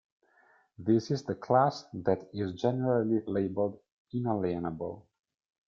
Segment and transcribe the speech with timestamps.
[0.79, 3.77] This is the class that is generally labeled
[4.11, 5.05] inalienable.